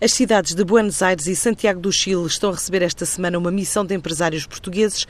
[0.00, 3.50] As cidades de Buenos Aires e Santiago do Chile estão a receber esta semana uma
[3.50, 5.08] missão de empresários portugueses.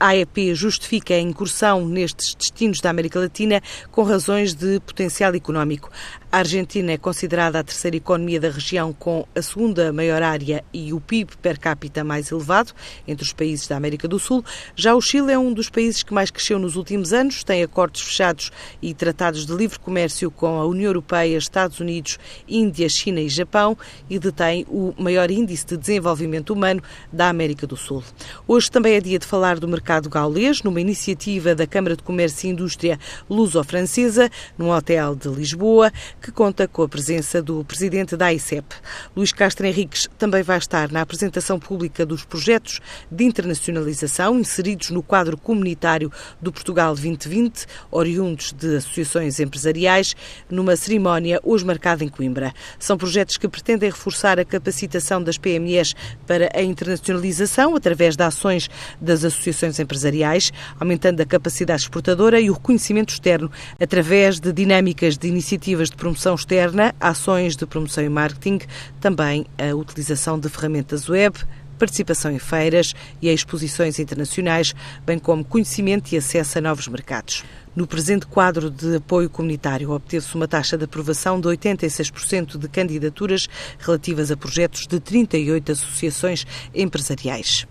[0.00, 3.62] A AEP justifica a incursão nestes destinos da América Latina
[3.92, 5.92] com razões de potencial económico.
[6.36, 10.92] A Argentina é considerada a terceira economia da região com a segunda maior área e
[10.92, 12.74] o PIB per capita mais elevado
[13.08, 14.44] entre os países da América do Sul.
[14.74, 18.02] Já o Chile é um dos países que mais cresceu nos últimos anos, tem acordos
[18.02, 18.52] fechados
[18.82, 23.74] e tratados de livre comércio com a União Europeia, Estados Unidos, Índia, China e Japão
[24.10, 28.04] e detém o maior índice de desenvolvimento humano da América do Sul.
[28.46, 32.46] Hoje também é dia de falar do mercado gaulês, numa iniciativa da Câmara de Comércio
[32.46, 34.28] e Indústria Luso-Francesa,
[34.58, 35.90] num hotel de Lisboa,
[36.26, 38.66] que conta com a presença do presidente da ICEP.
[39.14, 45.04] Luís Castro Henriques também vai estar na apresentação pública dos projetos de internacionalização inseridos no
[45.04, 46.10] quadro comunitário
[46.42, 50.16] do Portugal 2020, oriundos de associações empresariais,
[50.50, 52.52] numa cerimónia hoje marcada em Coimbra.
[52.76, 55.94] São projetos que pretendem reforçar a capacitação das PMEs
[56.26, 58.68] para a internacionalização através de ações
[59.00, 63.48] das associações empresariais, aumentando a capacidade exportadora e o reconhecimento externo
[63.80, 68.60] através de dinâmicas de iniciativas de promoção promoção externa, ações de promoção e marketing,
[68.98, 71.38] também a utilização de ferramentas web,
[71.78, 77.44] participação em feiras e exposições internacionais, bem como conhecimento e acesso a novos mercados.
[77.74, 83.46] No presente quadro de apoio comunitário, obteve-se uma taxa de aprovação de 86% de candidaturas
[83.78, 87.66] relativas a projetos de 38 associações empresariais.